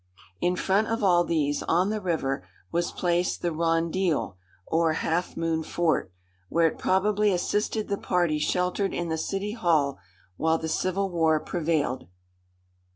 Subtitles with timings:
[0.39, 4.35] "In front of all these, on the river, was placed the Rondeal,
[4.65, 6.11] or Half Moon Fort,
[6.49, 9.99] where it probably assisted the party sheltered in the City Hall,
[10.37, 12.07] while the civil war prevailed."